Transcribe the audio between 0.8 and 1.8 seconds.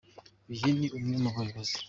n’umwe mu bayobozi.